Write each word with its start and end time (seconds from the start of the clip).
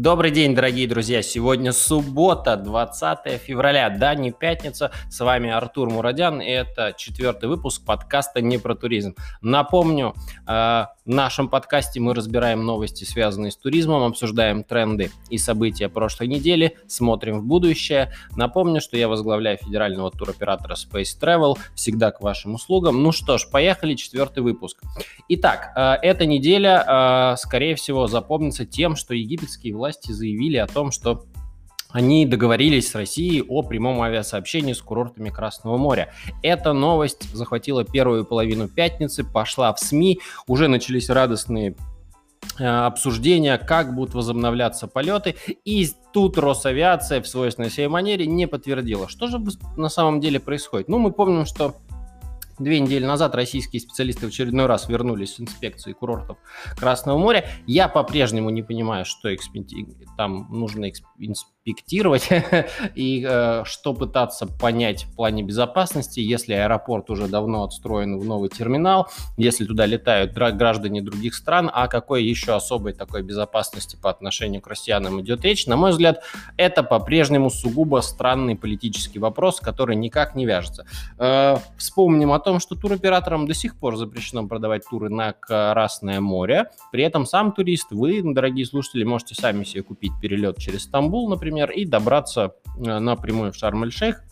Добрый 0.00 0.30
день, 0.30 0.54
дорогие 0.54 0.88
друзья! 0.88 1.20
Сегодня 1.20 1.72
суббота, 1.72 2.56
20 2.56 3.38
февраля, 3.38 3.90
да, 3.90 4.14
не 4.14 4.32
пятница. 4.32 4.92
С 5.10 5.20
вами 5.20 5.50
Артур 5.50 5.90
Мурадян, 5.90 6.40
и 6.40 6.48
это 6.48 6.94
четвертый 6.96 7.50
выпуск 7.50 7.84
подкаста 7.84 8.40
«Не 8.40 8.56
про 8.56 8.74
туризм». 8.74 9.14
Напомню, 9.42 10.14
э, 10.48 10.86
в 11.10 11.12
нашем 11.12 11.48
подкасте 11.48 11.98
мы 11.98 12.14
разбираем 12.14 12.64
новости, 12.64 13.02
связанные 13.02 13.50
с 13.50 13.56
туризмом, 13.56 14.04
обсуждаем 14.04 14.62
тренды 14.62 15.10
и 15.28 15.38
события 15.38 15.88
прошлой 15.88 16.28
недели, 16.28 16.76
смотрим 16.86 17.40
в 17.40 17.44
будущее. 17.44 18.12
Напомню, 18.36 18.80
что 18.80 18.96
я 18.96 19.08
возглавляю 19.08 19.58
федерального 19.58 20.12
туроператора 20.12 20.76
Space 20.76 21.18
Travel, 21.20 21.58
всегда 21.74 22.12
к 22.12 22.20
вашим 22.20 22.54
услугам. 22.54 23.02
Ну 23.02 23.10
что 23.10 23.38
ж, 23.38 23.48
поехали, 23.50 23.96
четвертый 23.96 24.44
выпуск. 24.44 24.80
Итак, 25.28 25.72
э, 25.74 25.94
эта 26.00 26.26
неделя, 26.26 27.32
э, 27.32 27.36
скорее 27.38 27.74
всего, 27.74 28.06
запомнится 28.06 28.64
тем, 28.64 28.94
что 28.94 29.12
египетские 29.12 29.74
власти 29.74 30.12
заявили 30.12 30.58
о 30.58 30.68
том, 30.68 30.92
что 30.92 31.24
они 31.92 32.26
договорились 32.26 32.90
с 32.90 32.94
Россией 32.94 33.42
о 33.42 33.62
прямом 33.62 34.00
авиасообщении 34.02 34.72
с 34.72 34.80
курортами 34.80 35.30
Красного 35.30 35.76
моря. 35.76 36.12
Эта 36.42 36.72
новость 36.72 37.32
захватила 37.34 37.84
первую 37.84 38.24
половину 38.24 38.68
пятницы, 38.68 39.24
пошла 39.24 39.72
в 39.72 39.80
СМИ, 39.80 40.20
уже 40.46 40.68
начались 40.68 41.10
радостные 41.10 41.74
э, 42.58 42.64
обсуждения, 42.64 43.58
как 43.58 43.94
будут 43.94 44.14
возобновляться 44.14 44.86
полеты, 44.86 45.34
и 45.64 45.88
тут 46.12 46.38
Росавиация 46.38 47.20
в 47.20 47.28
свойственной 47.28 47.70
своей 47.70 47.88
манере 47.88 48.26
не 48.26 48.46
подтвердила. 48.46 49.08
Что 49.08 49.26
же 49.26 49.42
на 49.76 49.88
самом 49.88 50.20
деле 50.20 50.40
происходит? 50.40 50.88
Ну, 50.88 50.98
мы 50.98 51.12
помним, 51.12 51.46
что 51.46 51.74
Две 52.60 52.78
недели 52.78 53.06
назад 53.06 53.34
российские 53.34 53.80
специалисты 53.80 54.26
в 54.26 54.28
очередной 54.28 54.66
раз 54.66 54.86
вернулись 54.86 55.36
с 55.36 55.40
инспекции 55.40 55.94
курортов 55.94 56.36
Красного 56.76 57.16
моря. 57.16 57.48
Я 57.66 57.88
по-прежнему 57.88 58.50
не 58.50 58.62
понимаю, 58.62 59.06
что 59.06 59.30
там 60.18 60.46
нужно 60.50 60.90
инспектировать 61.70 62.28
и 62.94 63.26
э, 63.28 63.62
что 63.64 63.94
пытаться 63.94 64.46
понять 64.46 65.04
в 65.04 65.14
плане 65.14 65.42
безопасности, 65.42 66.20
если 66.20 66.54
аэропорт 66.54 67.10
уже 67.10 67.28
давно 67.28 67.64
отстроен 67.64 68.18
в 68.18 68.24
новый 68.24 68.48
терминал, 68.48 69.08
если 69.36 69.64
туда 69.64 69.86
летают 69.86 70.32
граждане 70.32 71.02
других 71.02 71.34
стран, 71.34 71.70
а 71.72 71.88
какой 71.88 72.24
еще 72.24 72.54
особой 72.54 72.92
такой 72.92 73.22
безопасности 73.22 73.96
по 73.96 74.10
отношению 74.10 74.60
к 74.60 74.66
россиянам 74.66 75.20
идет 75.20 75.44
речь, 75.44 75.66
на 75.66 75.76
мой 75.76 75.90
взгляд, 75.90 76.22
это 76.56 76.82
по-прежнему 76.82 77.50
сугубо 77.50 78.00
странный 78.00 78.56
политический 78.56 79.18
вопрос, 79.18 79.60
который 79.60 79.96
никак 79.96 80.34
не 80.34 80.46
вяжется. 80.46 80.86
Э, 81.18 81.56
вспомним 81.76 82.32
о 82.32 82.40
том, 82.40 82.60
что 82.60 82.74
туроператорам 82.74 83.46
до 83.46 83.54
сих 83.54 83.76
пор 83.76 83.96
запрещено 83.96 84.46
продавать 84.46 84.82
туры 84.88 85.08
на 85.08 85.32
Красное 85.32 86.20
море. 86.20 86.70
При 86.92 87.02
этом 87.02 87.26
сам 87.26 87.52
турист, 87.52 87.88
вы, 87.90 88.22
дорогие 88.22 88.66
слушатели, 88.66 89.04
можете 89.04 89.34
сами 89.34 89.64
себе 89.64 89.82
купить 89.82 90.12
перелет 90.20 90.58
через 90.58 90.84
Стамбул, 90.84 91.28
например, 91.28 91.59
и 91.68 91.84
добраться 91.84 92.54
э, 92.78 92.98
напрямую 92.98 93.52
в 93.52 93.56
Шарм-эль-Шейх, 93.56 94.22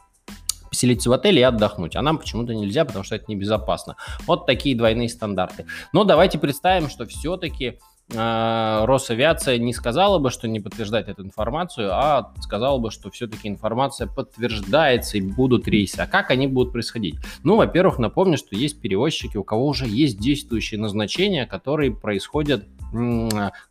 поселиться 0.68 1.10
в 1.10 1.12
отеле 1.12 1.40
и 1.40 1.44
отдохнуть. 1.44 1.96
А 1.96 2.02
нам 2.02 2.18
почему-то 2.18 2.54
нельзя, 2.54 2.84
потому 2.84 3.04
что 3.04 3.16
это 3.16 3.24
небезопасно. 3.28 3.96
Вот 4.26 4.46
такие 4.46 4.76
двойные 4.76 5.08
стандарты. 5.08 5.66
Но 5.92 6.04
давайте 6.04 6.38
представим, 6.38 6.88
что 6.88 7.06
все-таки 7.06 7.78
э, 8.12 8.84
Росавиация 8.84 9.58
не 9.58 9.72
сказала 9.72 10.18
бы, 10.18 10.30
что 10.30 10.46
не 10.46 10.60
подтверждает 10.60 11.08
эту 11.08 11.22
информацию, 11.22 11.90
а 11.92 12.32
сказала 12.40 12.78
бы, 12.78 12.90
что 12.90 13.10
все-таки 13.10 13.48
информация 13.48 14.06
подтверждается 14.06 15.18
и 15.18 15.20
будут 15.20 15.66
рейсы. 15.66 16.00
А 16.00 16.06
как 16.06 16.30
они 16.30 16.46
будут 16.46 16.72
происходить? 16.72 17.16
Ну, 17.42 17.56
во-первых, 17.56 17.98
напомню, 17.98 18.36
что 18.36 18.54
есть 18.54 18.80
перевозчики, 18.80 19.36
у 19.36 19.44
кого 19.44 19.66
уже 19.66 19.86
есть 19.86 20.18
действующие 20.18 20.80
назначения, 20.80 21.46
которые 21.46 21.94
происходят 21.94 22.64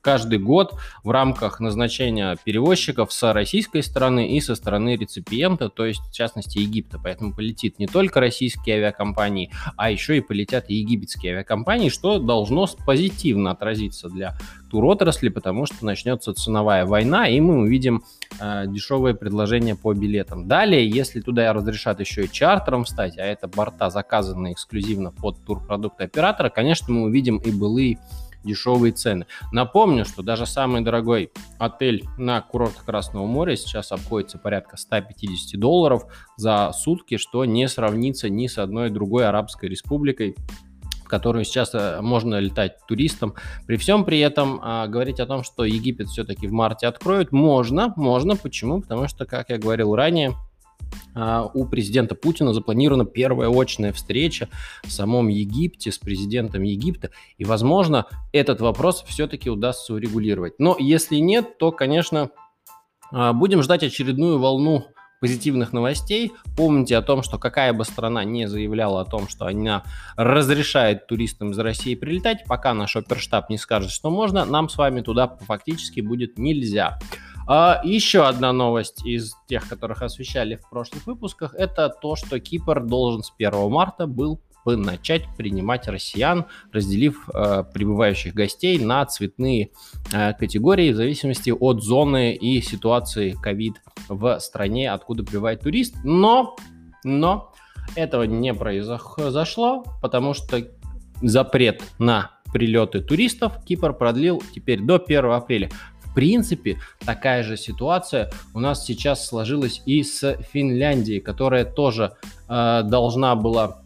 каждый 0.02 0.40
год 0.40 0.76
в 1.04 1.10
рамках 1.12 1.60
назначения 1.60 2.38
перевозчиков 2.44 3.12
с 3.12 3.34
российской 3.34 3.82
стороны 3.82 4.36
и 4.36 4.42
со 4.42 4.56
стороны 4.56 4.96
реципиента, 4.96 5.70
то 5.70 5.86
есть 5.86 6.02
в 6.02 6.14
частности 6.14 6.60
Египта. 6.60 7.00
Поэтому 7.04 7.34
полетит 7.34 7.80
не 7.80 7.88
только 7.88 8.20
российские 8.20 8.78
авиакомпании, 8.78 9.52
а 9.76 9.92
еще 9.92 10.18
и 10.18 10.22
полетят 10.22 10.70
и 10.70 10.76
египетские 10.76 11.34
авиакомпании, 11.34 11.90
что 11.90 12.20
должно 12.20 12.68
позитивно 12.86 13.52
отразиться 13.52 14.10
для 14.10 14.38
туротрасли, 14.70 15.30
потому 15.30 15.66
что 15.66 15.86
начнется 15.86 16.34
ценовая 16.34 16.86
война, 16.86 17.28
и 17.28 17.40
мы 17.40 17.60
увидим 17.60 18.04
э, 18.40 18.66
дешевые 18.68 19.16
предложения 19.16 19.76
по 19.76 19.94
билетам. 19.94 20.48
Далее, 20.48 20.88
если 20.88 21.22
туда 21.22 21.52
разрешат 21.54 22.00
еще 22.00 22.26
и 22.26 22.32
чартером 22.32 22.86
стать, 22.86 23.18
а 23.18 23.24
это 23.24 23.48
борта, 23.48 23.90
заказанные 23.90 24.54
эксклюзивно 24.54 25.12
под 25.12 25.44
турпродукты 25.46 26.04
оператора, 26.04 26.50
конечно, 26.50 26.94
мы 26.94 27.04
увидим 27.04 27.38
и 27.38 27.52
былые 27.52 28.00
дешевые 28.48 28.94
цены. 28.94 29.28
Напомню, 29.52 30.06
что 30.06 30.24
даже 30.24 30.46
самый 30.46 30.82
дорогой 30.82 31.32
отель 31.60 32.06
на 32.18 32.42
курортах 32.42 32.86
Красного 32.86 33.26
моря 33.26 33.56
сейчас 33.56 33.92
обходится 33.92 34.38
порядка 34.38 34.78
150 34.78 35.60
долларов 35.60 36.04
за 36.38 36.72
сутки, 36.74 37.18
что 37.18 37.46
не 37.46 37.68
сравнится 37.68 38.30
ни 38.30 38.48
с 38.48 38.58
одной 38.58 38.90
другой 38.90 39.28
арабской 39.28 39.70
республикой, 39.70 40.36
в 41.08 41.10
которую 41.10 41.46
сейчас 41.46 41.74
э, 41.74 42.02
можно 42.02 42.38
летать 42.38 42.80
туристам. 42.86 43.34
При 43.66 43.78
всем 43.78 44.04
при 44.04 44.20
этом 44.20 44.60
а, 44.62 44.88
говорить 44.88 45.22
о 45.22 45.26
том, 45.26 45.44
что 45.44 45.64
Египет 45.64 46.08
все-таки 46.08 46.48
в 46.48 46.52
марте 46.52 46.86
откроют, 46.86 47.32
можно, 47.32 47.94
можно. 47.96 48.36
Почему? 48.36 48.82
Потому 48.82 49.08
что, 49.08 49.26
как 49.26 49.50
я 49.50 49.58
говорил 49.58 49.96
ранее, 49.96 50.34
у 51.16 51.66
президента 51.66 52.14
Путина 52.14 52.54
запланирована 52.54 53.06
первая 53.06 53.50
очная 53.50 53.92
встреча 53.92 54.50
в 54.84 54.92
самом 54.92 55.30
Египте 55.30 55.92
с 55.92 55.98
президентом 55.98 56.64
Египта, 56.64 57.10
и, 57.38 57.46
возможно, 57.46 58.06
этот 58.32 58.62
вопрос 58.62 59.04
все-таки 59.08 59.50
удастся 59.50 59.94
урегулировать. 59.94 60.60
Но 60.60 60.76
если 60.80 61.18
нет, 61.18 61.58
то, 61.58 61.72
конечно, 61.72 62.30
а, 63.12 63.34
будем 63.34 63.64
ждать 63.64 63.84
очередную 63.84 64.40
волну 64.40 64.86
позитивных 65.20 65.74
новостей. 65.74 66.34
Помните 66.56 66.96
о 66.96 67.02
том, 67.02 67.24
что 67.24 67.40
какая 67.40 67.74
бы 67.74 67.86
страна 67.86 68.24
не 68.24 68.48
заявляла 68.48 69.02
о 69.02 69.06
том, 69.06 69.28
что 69.28 69.48
она 69.48 69.84
разрешает 70.16 71.08
туристам 71.08 71.52
из 71.52 71.60
России 71.60 71.96
прилетать, 71.96 72.44
пока 72.46 72.74
наш 72.74 72.96
оперштаб 72.96 73.50
не 73.50 73.58
скажет, 73.58 73.92
что 73.92 74.10
можно, 74.10 74.46
нам 74.46 74.70
с 74.70 74.78
вами 74.78 75.02
туда 75.02 75.38
фактически 75.48 76.02
будет 76.02 76.38
нельзя. 76.38 77.00
А, 77.50 77.80
еще 77.84 78.26
одна 78.26 78.52
новость 78.52 79.06
из 79.06 79.34
тех, 79.48 79.70
которых 79.70 80.02
освещали 80.02 80.56
в 80.56 80.70
прошлых 80.70 81.08
выпусках, 81.08 81.54
это 81.54 81.88
то, 81.90 82.18
что 82.18 82.40
Кипр 82.42 82.84
должен 82.84 83.24
с 83.24 83.32
1 83.38 83.70
марта 83.70 84.06
был 84.06 84.42
бы 84.66 84.76
начать 84.76 85.24
принимать 85.38 85.88
россиян, 85.88 86.46
разделив 86.74 87.30
э, 87.34 87.64
прибывающих 87.74 88.34
гостей 88.34 88.78
на 88.84 89.06
цветные 89.06 89.72
э, 90.12 90.34
категории 90.34 90.92
в 90.92 90.98
зависимости 90.98 91.52
от 91.52 91.82
зоны 91.82 92.36
и 92.36 92.62
ситуации 92.62 93.32
ковид 93.42 93.76
в 94.10 94.40
стране, 94.42 94.92
откуда 94.92 95.24
прибывает 95.24 95.62
турист. 95.62 95.96
Но, 96.04 96.58
но 97.06 97.54
этого 97.96 98.24
не 98.24 98.54
произошло, 98.54 99.86
потому 100.02 100.34
что 100.34 100.68
запрет 101.22 101.82
на 101.98 102.32
прилеты 102.52 103.02
туристов 103.02 103.64
Кипр 103.64 103.94
продлил 103.94 104.42
теперь 104.54 104.82
до 104.82 104.96
1 104.96 105.26
апреля 105.26 105.70
принципе, 106.18 106.80
такая 107.06 107.44
же 107.44 107.58
ситуация 107.58 108.32
у 108.56 108.60
нас 108.60 108.84
сейчас 108.84 109.28
сложилась 109.28 109.84
и 109.86 110.02
с 110.02 110.36
Финляндией, 110.52 111.20
которая 111.20 111.64
тоже 111.64 112.14
э, 112.50 112.82
должна 112.86 113.36
была 113.36 113.84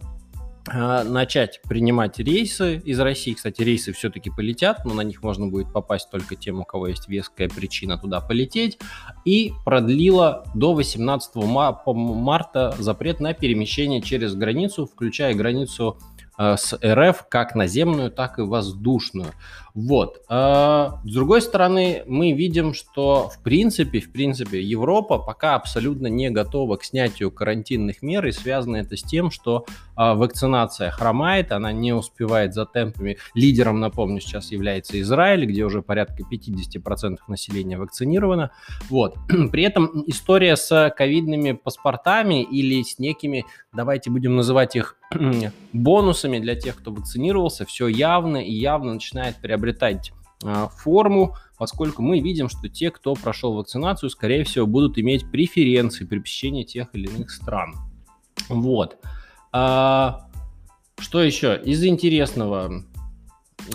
э, 0.72 1.04
начать 1.04 1.62
принимать 1.64 2.20
рейсы 2.20 2.78
из 2.78 3.02
России. 3.02 3.34
Кстати, 3.34 3.64
рейсы 3.64 3.92
все-таки 3.92 4.30
полетят, 4.30 4.86
но 4.86 4.94
на 4.94 5.02
них 5.02 5.24
можно 5.24 5.48
будет 5.48 5.74
попасть 5.74 6.10
только 6.10 6.38
тем, 6.38 6.62
у 6.62 6.64
кого 6.64 6.88
есть 6.88 7.10
веская 7.10 7.50
причина 7.50 7.98
туда 7.98 8.22
полететь. 8.22 8.80
И 9.26 9.52
продлила 9.66 10.46
до 10.56 10.72
18 10.74 11.36
марта 11.36 12.74
запрет 12.80 13.20
на 13.20 13.34
перемещение 13.34 14.02
через 14.02 14.36
границу, 14.36 14.86
включая 14.86 15.34
границу 15.34 15.98
с 16.38 16.78
РФ 16.84 17.26
как 17.30 17.56
наземную, 17.56 18.12
так 18.12 18.40
и 18.40 18.42
воздушную. 18.42 19.34
Вот. 19.74 20.22
А, 20.28 21.00
с 21.06 21.14
другой 21.14 21.42
стороны, 21.42 22.04
мы 22.06 22.34
видим, 22.34 22.74
что 22.74 23.30
в 23.30 23.42
принципе, 23.42 24.00
в 24.00 24.12
принципе, 24.12 24.62
Европа 24.62 25.18
пока 25.18 25.56
абсолютно 25.56 26.08
не 26.08 26.30
готова 26.30 26.76
к 26.78 26.84
снятию 26.84 27.32
карантинных 27.32 28.02
мер, 28.02 28.26
и 28.26 28.32
связано 28.32 28.78
это 28.78 28.98
с 28.98 29.04
тем, 29.04 29.32
что 29.32 29.66
а, 29.96 30.16
вакцинация 30.16 30.92
хромает, 30.92 31.52
она 31.52 31.72
не 31.72 31.94
успевает 31.94 32.54
за 32.54 32.66
темпами. 32.66 33.18
Лидером, 33.34 33.80
напомню, 33.80 34.20
сейчас 34.20 34.52
является 34.52 35.00
Израиль, 35.00 35.46
где 35.46 35.64
уже 35.64 35.82
порядка 35.82 36.24
50% 36.24 37.18
населения 37.28 37.78
вакцинировано. 37.78 38.52
Вот. 38.90 39.16
При 39.52 39.64
этом 39.64 40.04
история 40.08 40.58
с 40.58 40.94
ковидными 40.96 41.54
паспортами 41.54 42.44
или 42.44 42.82
с 42.84 43.00
некими, 43.00 43.46
давайте 43.74 44.10
будем 44.10 44.36
называть 44.36 44.76
их 44.76 44.98
бонусами 45.74 46.40
для 46.40 46.56
тех, 46.56 46.78
кто 46.78 46.92
вакцинировался, 46.92 47.66
все 47.66 47.88
явно 47.88 48.38
и 48.38 48.52
явно 48.52 48.94
начинает 48.94 49.38
приобретать 49.38 50.12
а, 50.44 50.68
форму, 50.68 51.36
поскольку 51.58 52.02
мы 52.02 52.20
видим, 52.20 52.50
что 52.50 52.70
те, 52.70 52.92
кто 52.92 53.14
прошел 53.14 53.54
вакцинацию, 53.54 54.10
скорее 54.10 54.44
всего, 54.44 54.66
будут 54.66 54.98
иметь 54.98 55.30
преференции 55.30 56.06
при 56.06 56.20
посещении 56.20 56.64
тех 56.64 56.88
или 56.94 57.08
иных 57.08 57.32
стран. 57.32 57.76
Вот. 58.50 58.98
А, 59.52 60.28
что 61.00 61.22
еще? 61.22 61.60
Из 61.64 61.84
интересного 61.84 62.84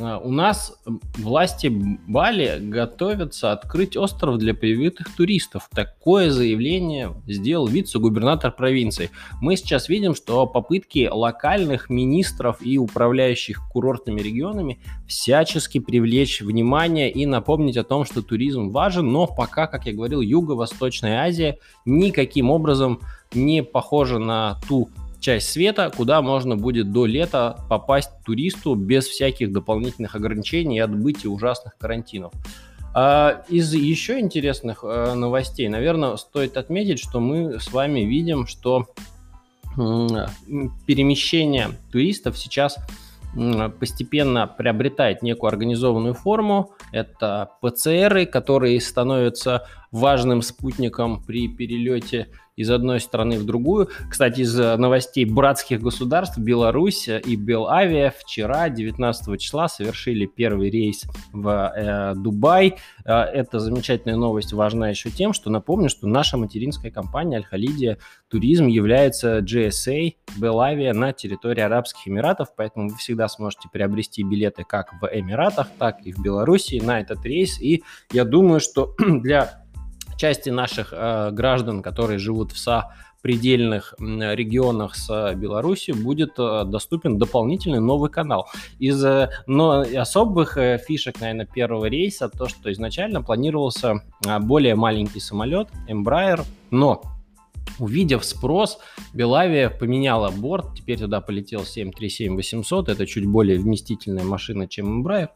у 0.01 0.31
нас 0.31 0.79
власти 1.17 1.69
Бали 1.69 2.59
готовятся 2.61 3.53
открыть 3.53 3.97
остров 3.97 4.39
для 4.39 4.55
привитых 4.55 5.15
туристов. 5.17 5.69
Такое 5.75 6.31
заявление 6.31 7.15
сделал 7.27 7.67
вице-губернатор 7.67 8.53
провинции. 8.53 9.11
Мы 9.41 9.57
сейчас 9.57 9.89
видим, 9.89 10.15
что 10.15 10.47
попытки 10.47 11.09
локальных 11.11 11.89
министров 11.91 12.59
и 12.61 12.79
управляющих 12.79 13.61
курортными 13.73 14.21
регионами 14.21 14.81
всячески 15.07 15.79
привлечь 15.79 16.41
внимание 16.41 17.11
и 17.11 17.27
напомнить 17.27 17.77
о 17.77 17.85
том, 17.85 18.05
что 18.05 18.23
туризм 18.23 18.71
важен, 18.71 19.11
но 19.11 19.27
пока, 19.27 19.67
как 19.67 19.87
я 19.87 19.93
говорил, 19.93 20.21
Юго-Восточная 20.21 21.23
Азия 21.23 21.59
никаким 21.85 22.51
образом 22.51 23.01
не 23.33 23.63
похожа 23.63 24.19
на 24.19 24.61
ту 24.69 24.89
часть 25.27 25.51
света, 25.51 25.91
куда 25.95 26.23
можно 26.23 26.57
будет 26.57 26.93
до 26.93 27.05
лета 27.05 27.57
попасть 27.69 28.11
туристу 28.25 28.77
без 28.77 29.09
всяких 29.09 29.51
дополнительных 29.51 30.15
ограничений 30.15 30.77
и 30.77 30.79
отбытия 30.81 31.29
ужасных 31.29 31.77
карантинов. 31.79 32.33
А, 32.95 33.43
из 33.49 33.75
еще 33.75 34.21
интересных 34.21 34.85
э, 34.85 35.15
новостей, 35.15 35.67
наверное, 35.69 36.15
стоит 36.17 36.57
отметить, 36.57 37.01
что 37.01 37.19
мы 37.19 37.59
с 37.59 37.73
вами 37.73 38.01
видим, 38.01 38.47
что 38.47 38.87
перемещение 40.87 41.71
туристов 41.91 42.39
сейчас 42.39 42.79
постепенно 43.79 44.47
приобретает 44.47 45.23
некую 45.23 45.49
организованную 45.49 46.15
форму. 46.15 46.71
Это 46.93 47.51
ПЦРы, 47.61 48.25
которые 48.25 48.81
становятся 48.81 49.67
важным 49.91 50.41
спутником 50.41 51.23
при 51.23 51.49
перелете 51.49 52.29
из 52.57 52.71
одной 52.71 53.01
страны 53.01 53.39
в 53.39 53.45
другую. 53.45 53.89
Кстати, 54.11 54.41
из 54.41 54.59
э, 54.59 54.77
новостей 54.77 55.27
братских 55.27 55.81
государств 55.81 56.39
Беларусь 56.39 57.07
и 57.09 57.37
Белавиа 57.37 58.13
вчера, 58.17 58.71
19 58.71 59.41
числа, 59.41 59.69
совершили 59.69 60.27
первый 60.27 60.71
рейс 60.71 61.05
в 61.33 61.49
э, 61.49 62.15
Дубай. 62.17 62.77
Э, 63.05 63.25
эта 63.25 63.61
замечательная 63.61 64.17
новость 64.17 64.55
важна 64.55 64.89
еще 64.89 65.11
тем, 65.11 65.35
что 65.35 65.51
напомню, 65.51 65.91
что 65.91 66.07
наша 66.07 66.39
материнская 66.39 66.91
компания 66.91 67.37
Аль-Халидия 67.37 67.99
Туризм 68.29 68.67
является 68.67 69.39
GSA 69.39 70.15
Белавия 70.39 70.95
на 70.95 71.13
территории 71.13 71.61
Арабских 71.61 72.09
Эмиратов, 72.09 72.49
поэтому 72.57 72.89
вы 72.89 72.97
всегда 72.97 73.29
сможете 73.29 73.69
приобрести 73.71 74.23
билеты 74.23 74.65
как 74.65 74.95
в 75.01 75.07
Эмиратах, 75.07 75.69
так 75.79 76.01
и 76.05 76.13
в 76.13 76.23
Беларуси 76.23 76.81
на 76.83 77.01
этот 77.01 77.25
рейс. 77.25 77.61
И 77.61 77.83
я 78.13 78.25
думаю, 78.25 78.61
что 78.61 78.95
для 78.99 79.66
части 80.17 80.51
наших 80.51 80.93
э, 80.93 81.31
граждан, 81.33 81.83
которые 81.83 82.19
живут 82.19 82.53
в 82.53 82.59
СА 82.59 82.93
предельных 83.27 83.95
регионах 83.99 84.95
с 84.95 85.35
Беларусью 85.35 85.97
будет 85.97 86.39
э, 86.39 86.63
доступен 86.65 87.19
дополнительный 87.19 87.81
новый 87.81 88.09
канал. 88.09 88.47
Из 88.79 89.05
э, 89.05 89.31
но 89.49 89.81
особых 89.81 90.57
э, 90.57 90.79
фишек, 90.79 91.21
наверное, 91.21 91.45
первого 91.45 91.87
рейса 91.87 92.29
то, 92.29 92.47
что 92.47 92.71
изначально 92.71 93.23
планировался 93.23 94.03
более 94.43 94.77
маленький 94.77 95.19
самолет 95.19 95.69
Embraer, 95.89 96.45
но 96.71 97.03
Увидев 97.79 98.25
спрос, 98.25 98.79
Белавия 99.13 99.69
поменяла 99.69 100.31
борт, 100.31 100.67
теперь 100.77 100.99
туда 100.99 101.21
полетел 101.21 101.63
737-800, 101.63 102.91
это 102.91 103.07
чуть 103.07 103.27
более 103.27 103.59
вместительная 103.59 104.25
машина, 104.25 104.69
чем 104.69 105.03
Embraer. 105.03 105.29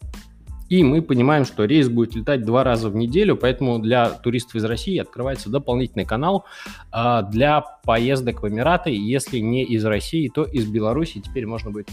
И 0.70 0.84
мы 0.84 1.02
понимаем, 1.02 1.44
что 1.44 1.64
рейс 1.64 1.88
будет 1.88 2.14
летать 2.14 2.44
два 2.44 2.64
раза 2.64 2.88
в 2.88 2.96
неделю, 2.96 3.37
поэтому 3.37 3.81
для 3.81 4.08
туристов 4.08 4.55
из 4.55 4.64
России 4.64 4.99
открывается 4.99 5.50
дополнительный 5.50 6.06
канал 6.06 6.46
э, 6.93 7.22
для 7.31 7.61
поездок 7.61 8.43
в 8.43 8.49
Эмираты. 8.49 8.90
Если 8.90 9.40
не 9.40 9.64
из 9.64 9.84
России, 9.84 10.28
то 10.28 10.44
из 10.44 10.67
Беларуси 10.67 11.20
теперь 11.20 11.46
можно 11.46 11.70
будет 11.70 11.88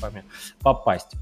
попасть. 0.61 1.15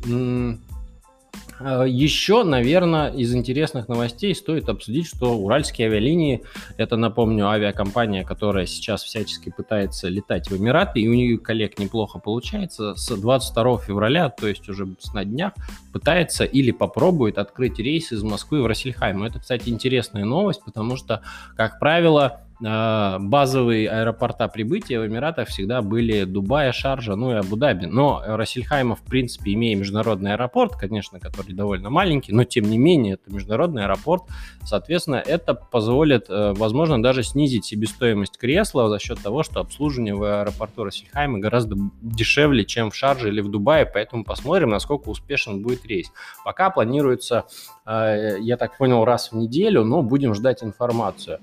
Э, 1.60 1.86
Еще, 1.88 2.44
наверное, 2.44 3.12
из 3.12 3.34
интересных 3.34 3.88
новостей 3.88 4.36
стоит 4.36 4.70
обсудить, 4.70 5.08
что 5.08 5.38
Уральские 5.38 5.88
авиалинии, 5.88 6.44
это, 6.78 6.98
напомню, 6.98 7.48
авиакомпания, 7.48 8.24
которая 8.24 8.66
сейчас 8.66 9.04
всячески 9.04 9.52
пытается 9.56 10.10
летать 10.10 10.50
в 10.50 10.58
Эмираты, 10.58 11.00
и 11.00 11.08
у 11.08 11.14
нее 11.14 11.38
коллег 11.38 11.80
неплохо 11.80 12.20
получается, 12.20 12.96
с 12.96 13.16
22 13.16 13.80
февраля, 13.80 14.30
то 14.30 14.48
есть 14.48 14.68
уже 14.70 14.88
на 15.14 15.26
днях, 15.26 15.54
пытается 15.94 16.44
или 16.44 16.72
попробует 16.72 17.38
открыть 17.38 17.80
рейс 17.80 18.12
из 18.12 18.24
Москвы 18.24 18.62
в 18.62 18.68
Рассельхайм. 18.68 19.24
Это, 19.24 19.40
кстати, 19.40 19.70
интересная 19.70 20.26
новость, 20.26 20.64
потому 20.64 20.98
что, 20.98 21.22
как 21.56 21.80
правило, 21.80 22.45
базовые 22.60 23.90
аэропорта 23.90 24.48
прибытия 24.48 25.00
в 25.00 25.08
Эмиратах 25.08 25.50
всегда 25.50 25.82
были 25.82 26.24
Дубай, 26.24 26.72
Шаржа, 26.72 27.16
ну 27.16 27.32
и 27.32 27.36
Абу-Даби. 27.36 27.86
Но 27.86 28.24
Рассельхайма, 28.26 28.96
в 28.96 29.02
принципе, 29.02 29.54
имея 29.54 29.76
международный 29.76 30.34
аэропорт, 30.34 30.76
конечно, 30.76 31.20
который 31.20 31.54
довольно 31.54 31.90
маленький, 31.90 32.32
но 32.32 32.44
тем 32.44 32.66
не 32.70 32.78
менее 32.78 33.16
это 33.16 33.34
международный 33.34 33.84
аэропорт, 33.84 34.24
соответственно, 34.64 35.16
это 35.16 35.54
позволит, 35.54 36.30
э, 36.30 36.54
возможно, 36.56 37.02
даже 37.02 37.24
снизить 37.24 37.66
себестоимость 37.66 38.38
кресла 38.38 38.90
за 38.90 39.00
счет 39.00 39.20
того, 39.22 39.44
что 39.44 39.60
обслуживание 39.60 40.16
в 40.16 40.24
аэропорту 40.24 40.86
Рассельхайма 40.86 41.40
гораздо 41.40 41.76
дешевле, 42.02 42.66
чем 42.66 42.92
в 42.92 42.96
Шарже 42.96 43.30
или 43.30 43.42
в 43.42 43.50
Дубае, 43.50 43.86
поэтому 43.86 44.24
посмотрим, 44.24 44.70
насколько 44.70 45.10
успешен 45.10 45.62
будет 45.62 45.86
рейс. 45.86 46.12
Пока 46.44 46.70
планируется, 46.70 47.46
э, 47.86 48.38
я 48.40 48.58
так 48.58 48.78
понял, 48.78 49.04
раз 49.04 49.32
в 49.32 49.36
неделю, 49.36 49.84
но 49.84 50.02
будем 50.02 50.34
ждать 50.34 50.64
информацию. 50.64 51.40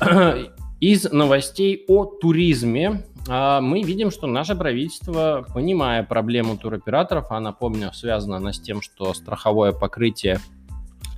Из 0.80 1.10
новостей 1.10 1.84
о 1.88 2.04
туризме 2.04 3.02
а, 3.28 3.60
мы 3.60 3.82
видим, 3.82 4.10
что 4.10 4.26
наше 4.26 4.54
правительство, 4.54 5.46
понимая 5.54 6.02
проблему 6.02 6.56
туроператоров, 6.58 7.30
а 7.30 7.40
напомню, 7.40 7.92
связана 7.92 8.36
она 8.36 8.52
с 8.52 8.60
тем, 8.60 8.82
что 8.82 9.14
страховое 9.14 9.72
покрытие 9.72 10.38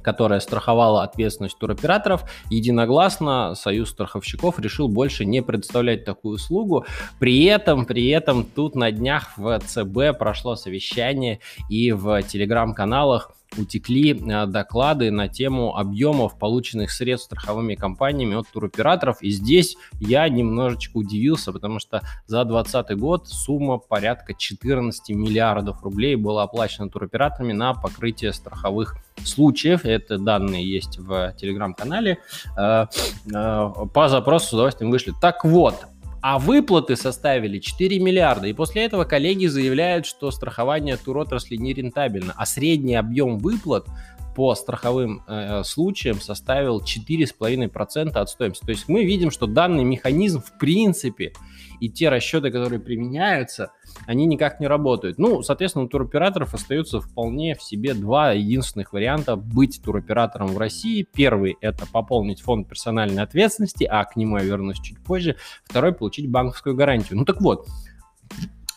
которое 0.01 0.41
страховало 0.41 1.03
ответственность 1.03 1.59
туроператоров, 1.59 2.25
единогласно 2.49 3.55
Союз 3.55 3.91
страховщиков 3.91 4.59
решил 4.59 4.89
больше 4.89 5.27
не 5.27 5.43
предоставлять 5.43 6.07
такую 6.07 6.37
услугу. 6.37 6.87
При 7.19 7.45
этом, 7.45 7.85
при 7.85 8.09
этом 8.09 8.45
тут 8.45 8.75
на 8.75 8.91
днях 8.91 9.37
в 9.37 9.59
ЦБ 9.59 10.19
прошло 10.19 10.57
совещание 10.57 11.41
и 11.69 11.93
в 11.93 12.23
телеграм-каналах 12.23 13.33
утекли 13.57 14.13
э, 14.13 14.47
доклады 14.47 15.11
на 15.11 15.29
тему 15.29 15.77
объемов 15.77 16.39
полученных 16.39 16.91
средств 16.91 17.27
страховыми 17.27 17.75
компаниями 17.75 18.37
от 18.37 18.49
туроператоров. 18.49 19.23
И 19.23 19.31
здесь 19.31 19.77
я 20.01 20.29
немножечко 20.29 20.99
удивился, 20.99 21.53
потому 21.53 21.79
что 21.79 22.03
за 22.27 22.45
2020 22.45 22.99
год 22.99 23.29
сумма 23.29 23.79
порядка 23.79 24.35
14 24.35 25.11
миллиардов 25.11 25.83
рублей 25.83 26.17
была 26.17 26.45
оплачена 26.45 26.89
туроператорами 26.89 27.53
на 27.53 27.75
покрытие 27.75 28.33
страховых 28.33 28.97
случаев. 29.25 29.85
Это 29.85 30.19
данные 30.19 30.69
есть 30.69 30.99
в 30.99 31.35
телеграм-канале. 31.39 32.19
Э, 32.57 32.87
э, 33.33 33.71
по 33.93 34.09
запросу 34.09 34.49
с 34.49 34.53
удовольствием 34.53 34.91
вышли. 34.91 35.13
Так 35.21 35.45
вот, 35.45 35.87
а 36.21 36.39
выплаты 36.39 36.97
составили 36.97 37.59
4 37.59 37.99
миллиарда. 37.99 38.49
И 38.49 38.53
после 38.53 38.85
этого 38.85 39.05
коллеги 39.05 39.47
заявляют, 39.47 40.07
что 40.07 40.31
страхование 40.31 40.97
туротрасли 40.97 41.57
не 41.57 41.73
рентабельно, 41.73 42.35
а 42.37 42.47
средний 42.47 42.95
объем 42.95 43.39
выплат 43.39 43.87
по 44.35 44.55
страховым 44.55 45.23
э, 45.27 45.65
случаям 45.65 46.21
составил 46.21 46.81
4,5% 46.81 48.11
от 48.11 48.31
стоимости. 48.31 48.65
То 48.65 48.71
есть 48.71 48.89
мы 48.89 49.05
видим, 49.05 49.31
что 49.31 49.47
данный 49.47 49.85
механизм 49.85 50.41
в 50.41 50.57
принципе 50.59 51.33
и 51.81 51.89
те 51.89 52.09
расчеты, 52.09 52.51
которые 52.51 52.81
применяются, 52.81 53.73
они 54.07 54.27
никак 54.27 54.61
не 54.61 54.67
работают. 54.67 55.19
Ну, 55.19 55.43
соответственно, 55.43 55.85
у 55.85 55.89
туроператоров 55.89 56.55
остается 56.55 57.01
вполне 57.01 57.55
в 57.55 57.63
себе 57.63 57.95
два 57.95 58.33
единственных 58.33 58.93
варианта 58.93 59.37
быть 59.37 59.81
туроператором 59.83 60.49
в 60.49 60.59
России. 60.59 61.07
Первый– 61.13 61.57
это 61.61 61.87
пополнить 61.87 62.41
фонд 62.41 62.69
персональной 62.69 63.23
ответственности, 63.23 63.85
а 63.85 64.05
к 64.05 64.17
нему 64.17 64.39
я 64.39 64.45
вернусь 64.45 64.81
чуть 64.81 64.99
позже. 65.03 65.37
Второй– 65.65 65.93
получить 65.95 66.31
банковскую 66.31 66.75
гарантию. 66.75 67.19
Ну 67.19 67.25
так 67.25 67.41
вот, 67.41 67.67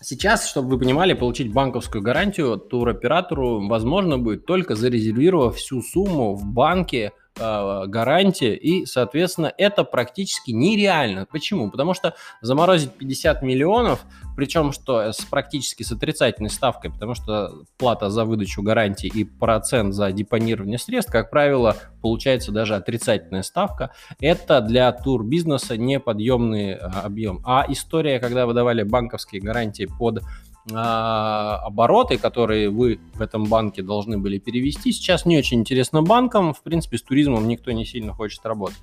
Сейчас, 0.03 0.50
чтобы 0.50 0.70
вы 0.70 0.79
понимали, 0.79 1.13
получить 1.13 1.53
банковскую 1.53 2.01
гарантию 2.01 2.58
туроператору 2.58 3.67
возможно 3.67 4.17
будет 4.17 4.48
только 4.48 4.74
зарезервировав 4.74 5.58
всю 5.58 5.84
сумму 5.84 6.34
в 6.34 6.43
банке 6.43 7.12
э, 7.41 7.88
гарантия, 7.88 8.55
и, 8.55 8.86
соответственно, 8.86 9.51
это 9.57 9.83
практически 9.83 10.51
нереально. 10.51 11.25
Почему? 11.25 11.71
Потому 11.71 11.93
что 11.93 12.15
заморозить 12.41 12.91
50 12.91 13.41
миллионов, 13.41 14.01
причем 14.36 14.71
что 14.71 15.12
с 15.12 15.25
практически 15.25 15.83
с 15.83 15.91
отрицательной 15.91 16.50
ставкой, 16.50 16.91
потому 16.91 17.15
что 17.15 17.63
плата 17.77 18.10
за 18.10 18.25
выдачу 18.25 18.62
гарантии 18.62 19.07
и 19.07 19.24
процент 19.24 19.93
за 19.93 20.12
депонирование 20.12 20.77
средств, 20.77 21.12
как 21.12 21.29
правило, 21.29 21.75
получается 22.01 22.51
даже 22.51 22.75
отрицательная 22.75 23.43
ставка, 23.43 23.91
это 24.19 24.62
для 24.62 24.91
турбизнеса 24.91 25.77
неподъемный 25.77 26.71
э, 26.71 26.77
объем. 26.77 27.41
А 27.45 27.65
история, 27.67 28.19
когда 28.19 28.45
выдавали 28.45 28.83
банковские 28.83 29.41
гарантии 29.41 29.88
под 30.00 30.21
обороты, 30.70 32.18
которые 32.18 32.70
вы 32.70 33.00
в 33.15 33.22
этом 33.22 33.46
банке 33.46 33.82
должны 33.82 34.18
были 34.18 34.38
перевести, 34.38 34.91
сейчас 34.91 35.25
не 35.25 35.38
очень 35.38 35.60
интересно 35.60 36.01
банкам. 36.03 36.53
В 36.53 36.62
принципе, 36.62 36.98
с 36.98 37.03
туризмом 37.03 37.48
никто 37.48 37.72
не 37.72 37.86
сильно 37.86 38.13
хочет 38.13 38.46
работать. 38.46 38.77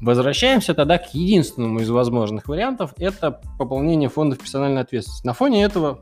Возвращаемся 0.00 0.74
тогда 0.74 0.98
к 0.98 1.14
единственному 1.14 1.80
из 1.80 1.88
возможных 1.90 2.48
вариантов. 2.48 2.92
Это 2.96 3.40
пополнение 3.58 4.08
фондов 4.08 4.40
персональной 4.40 4.80
ответственности. 4.80 5.26
На 5.26 5.32
фоне 5.32 5.62
этого 5.62 6.00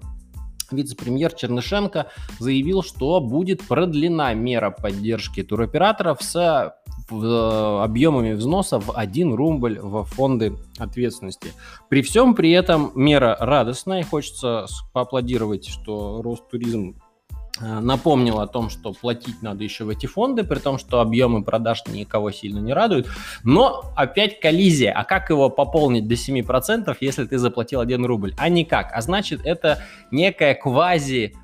вице-премьер 0.72 1.32
Чернышенко 1.32 2.06
заявил, 2.38 2.82
что 2.82 3.20
будет 3.20 3.62
продлена 3.62 4.34
мера 4.34 4.70
поддержки 4.70 5.42
туроператоров 5.42 6.22
с 6.22 6.36
э, 6.36 7.80
объемами 7.82 8.32
взноса 8.32 8.80
в 8.80 8.96
1 8.96 9.34
рубль 9.34 9.78
в 9.80 10.04
фонды 10.04 10.56
ответственности. 10.78 11.52
При 11.88 12.02
всем 12.02 12.34
при 12.34 12.50
этом 12.52 12.92
мера 12.94 13.36
радостная, 13.40 14.00
и 14.00 14.04
хочется 14.04 14.66
поаплодировать, 14.92 15.66
что 15.66 16.22
Ростуризм 16.22 16.96
Э, 16.96 17.09
напомнил 17.58 18.40
о 18.40 18.46
том, 18.46 18.70
что 18.70 18.92
платить 18.92 19.42
надо 19.42 19.64
еще 19.64 19.84
в 19.84 19.88
эти 19.88 20.06
фонды, 20.06 20.44
при 20.44 20.58
том, 20.58 20.78
что 20.78 21.00
объемы 21.00 21.42
продаж 21.42 21.82
никого 21.86 22.30
сильно 22.30 22.58
не 22.58 22.72
радуют. 22.72 23.08
Но 23.44 23.92
опять 23.96 24.40
коллизия. 24.40 24.92
А 24.92 25.04
как 25.04 25.30
его 25.30 25.50
пополнить 25.50 26.06
до 26.08 26.14
7%, 26.14 26.96
если 27.00 27.24
ты 27.24 27.38
заплатил 27.38 27.80
1 27.80 28.04
рубль? 28.04 28.34
А 28.38 28.48
никак. 28.48 28.92
А 28.94 29.00
значит, 29.00 29.40
это 29.44 29.82
некая 30.10 30.54
квази 30.54 31.34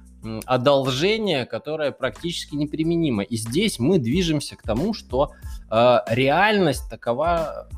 одолжение, 0.45 1.47
которое 1.47 1.93
практически 1.93 2.55
неприменимо. 2.55 3.23
И 3.23 3.37
здесь 3.37 3.79
мы 3.79 3.99
движемся 3.99 4.57
к 4.57 4.63
тому, 4.63 4.95
что 4.95 5.33
э, 5.71 5.99
реальность 6.09 6.89
такова 6.91 7.69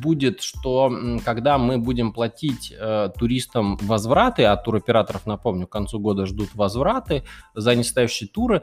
будет, 0.00 0.42
что 0.42 0.92
когда 1.24 1.58
мы 1.58 1.78
будем 1.78 2.12
платить 2.12 2.72
э, 2.76 3.10
туристам 3.18 3.76
возвраты, 3.78 4.44
а 4.44 4.56
туроператоров, 4.56 5.26
напомню, 5.26 5.66
к 5.66 5.70
концу 5.70 5.98
года 5.98 6.26
ждут 6.26 6.50
возвраты 6.54 7.24
за 7.54 7.74
нестоящие 7.74 8.28
туры, 8.28 8.62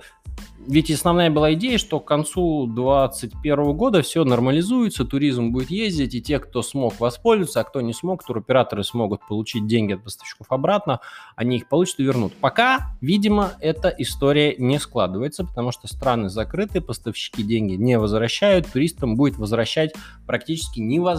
ведь 0.65 0.89
основная 0.91 1.29
была 1.29 1.53
идея, 1.53 1.77
что 1.77 1.99
к 1.99 2.05
концу 2.05 2.67
2021 2.67 3.73
года 3.73 4.01
все 4.01 4.23
нормализуется, 4.23 5.03
туризм 5.05 5.51
будет 5.51 5.69
ездить, 5.69 6.15
и 6.15 6.21
те, 6.21 6.39
кто 6.39 6.61
смог 6.61 6.99
воспользоваться, 6.99 7.59
а 7.59 7.63
кто 7.63 7.81
не 7.81 7.93
смог, 7.93 8.23
туроператоры 8.23 8.83
смогут 8.83 9.21
получить 9.27 9.67
деньги 9.67 9.93
от 9.93 10.03
поставщиков 10.03 10.47
обратно, 10.51 10.99
они 11.35 11.57
их 11.57 11.67
получат 11.67 11.99
и 11.99 12.03
вернут. 12.03 12.33
Пока, 12.35 12.95
видимо, 13.01 13.51
эта 13.59 13.89
история 13.89 14.55
не 14.57 14.79
складывается, 14.79 15.43
потому 15.43 15.71
что 15.71 15.87
страны 15.87 16.29
закрыты, 16.29 16.79
поставщики 16.79 17.43
деньги 17.43 17.73
не 17.73 17.97
возвращают, 17.99 18.71
туристам 18.71 19.15
будет 19.15 19.37
возвращать 19.37 19.93
практически 20.25 20.79
невозможно, 20.79 21.12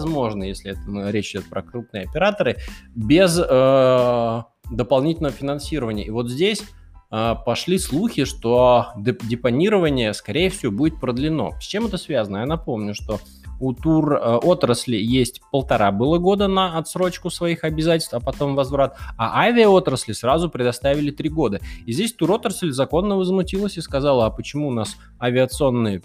если 0.49 0.71
это 0.71 1.09
речь 1.09 1.31
идет 1.31 1.45
про 1.49 1.61
крупные 1.61 2.03
операторы, 2.03 2.57
без 2.95 3.39
э, 3.39 4.43
дополнительного 4.71 5.33
финансирования. 5.33 6.05
И 6.05 6.09
вот 6.09 6.29
здесь 6.29 6.63
а, 7.11 7.35
пошли 7.35 7.77
слухи, 7.77 8.25
что 8.25 8.87
депонирование, 8.97 10.13
скорее 10.13 10.49
всего, 10.49 10.71
будет 10.71 10.99
продлено. 10.99 11.53
С 11.61 11.63
чем 11.63 11.85
это 11.85 11.97
связано? 11.97 12.39
Я 12.39 12.45
напомню, 12.45 12.93
что 12.93 13.19
у 13.59 13.73
тур 13.73 14.15
э, 14.15 14.35
отрасли 14.35 14.97
есть 14.97 15.39
полтора 15.49 15.93
было 15.93 16.17
года 16.17 16.49
на 16.49 16.77
отсрочку 16.77 17.29
своих 17.29 17.63
обязательств, 17.63 18.13
а 18.13 18.19
потом 18.19 18.55
возврат, 18.55 18.97
а 19.17 19.39
авиаотрасли 19.43 20.11
сразу 20.11 20.49
предоставили 20.49 21.11
три 21.11 21.29
года. 21.29 21.61
И 21.85 21.93
здесь 21.93 22.11
тур 22.11 22.31
отрасль 22.31 22.71
законно 22.71 23.15
возмутилась 23.15 23.77
и 23.77 23.81
сказала, 23.81 24.25
а 24.25 24.29
почему 24.29 24.67
у 24.67 24.73
нас 24.73 24.97
авиационные 25.21 26.01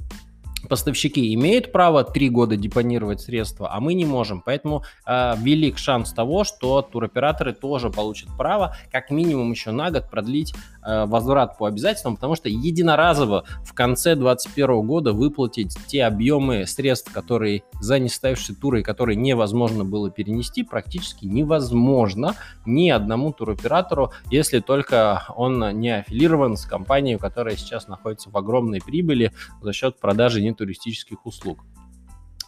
поставщики 0.69 1.33
имеют 1.35 1.73
право 1.73 2.05
три 2.05 2.29
года 2.29 2.57
депонировать 2.57 3.21
средства, 3.21 3.73
а 3.73 3.81
мы 3.81 3.95
не 3.95 4.05
можем. 4.05 4.43
Поэтому 4.45 4.85
э, 5.07 5.35
велик 5.39 5.79
шанс 5.79 6.13
того, 6.13 6.45
что 6.45 6.83
туроператоры 6.83 7.53
тоже 7.53 7.91
получат 7.91 8.29
право 8.37 8.77
как 8.91 9.11
минимум 9.11 9.51
еще 9.51 9.71
на 9.71 9.91
год 9.91 10.11
продлить 10.11 10.55
э, 10.85 11.07
возврат 11.07 11.59
по 11.59 11.67
обязательствам, 11.67 12.17
потому 12.17 12.35
что 12.35 12.49
единоразово 12.49 13.45
в 13.65 13.73
конце 13.75 14.15
2021 14.15 14.87
года 14.87 15.13
выплатить 15.13 15.77
те 15.87 16.05
объемы 16.05 16.67
средств, 16.67 17.13
которые 17.13 17.63
за 17.81 17.99
неставшие 17.99 18.57
туры, 18.57 18.83
которые 18.83 19.17
невозможно 19.17 19.85
было 19.85 20.11
перенести, 20.11 20.63
практически 20.63 21.27
невозможно 21.27 22.35
ни 22.67 22.91
одному 22.91 23.33
туроператору, 23.33 24.13
если 24.31 24.61
только 24.61 25.25
он 25.37 25.79
не 25.79 26.01
аффилирован 26.01 26.57
с 26.57 26.65
компанией, 26.65 27.17
которая 27.19 27.57
сейчас 27.57 27.89
находится 27.89 28.31
в 28.31 28.37
огромной 28.37 28.81
прибыли 28.81 29.33
за 29.61 29.73
счет 29.73 29.99
продажи 29.99 30.41
туристических 30.55 31.27
услуг. 31.27 31.65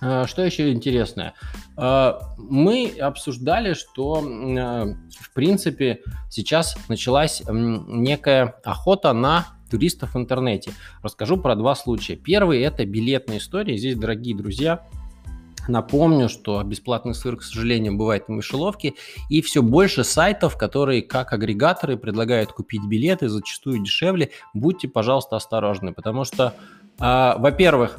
А, 0.01 0.27
что 0.27 0.43
еще 0.43 0.73
интересное? 0.73 1.35
А, 1.77 2.19
мы 2.37 2.93
обсуждали, 3.01 3.75
что, 3.75 4.19
а, 4.19 4.87
в 5.21 5.33
принципе, 5.33 6.03
сейчас 6.29 6.77
началась 6.89 7.43
некая 7.49 8.57
охота 8.65 9.13
на 9.13 9.47
туристов 9.71 10.15
в 10.15 10.19
интернете. 10.19 10.73
Расскажу 11.03 11.37
про 11.37 11.55
два 11.55 11.75
случая. 11.75 12.17
Первый– 12.17 12.61
это 12.63 12.85
билетная 12.85 13.39
история. 13.39 13.77
Здесь, 13.77 13.97
дорогие 13.97 14.37
друзья, 14.37 14.87
Напомню, 15.69 16.29
что 16.29 16.63
бесплатный 16.65 17.15
сыр, 17.15 17.37
к 17.37 17.43
сожалению, 17.43 17.97
бывает 17.97 18.25
в 18.27 18.31
мышеловке, 18.31 18.95
и 19.29 19.41
все 19.43 19.63
больше 19.63 20.03
сайтов, 20.03 20.57
которые 20.57 21.03
как 21.03 21.33
агрегаторы 21.33 21.97
предлагают 21.97 22.53
купить 22.53 22.85
билеты, 22.85 23.29
зачастую 23.29 23.79
дешевле. 23.79 24.31
Будьте, 24.55 24.89
пожалуйста, 24.89 25.37
осторожны, 25.37 25.93
потому 25.93 26.25
что 26.25 26.55
во-первых, 26.99 27.99